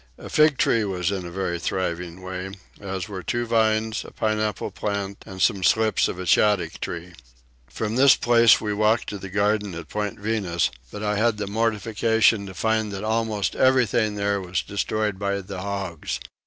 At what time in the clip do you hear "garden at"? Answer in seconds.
9.29-9.89